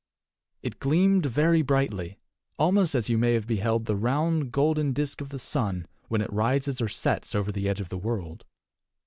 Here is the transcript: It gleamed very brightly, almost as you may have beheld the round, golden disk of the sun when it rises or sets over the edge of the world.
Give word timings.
It 0.63 0.79
gleamed 0.79 1.27
very 1.27 1.61
brightly, 1.61 2.17
almost 2.57 2.95
as 2.95 3.07
you 3.07 3.19
may 3.19 3.35
have 3.35 3.45
beheld 3.45 3.85
the 3.85 3.95
round, 3.95 4.51
golden 4.51 4.93
disk 4.93 5.21
of 5.21 5.29
the 5.29 5.37
sun 5.37 5.85
when 6.07 6.21
it 6.21 6.33
rises 6.33 6.81
or 6.81 6.87
sets 6.87 7.35
over 7.35 7.51
the 7.51 7.69
edge 7.69 7.81
of 7.81 7.89
the 7.89 7.99
world. 7.99 8.43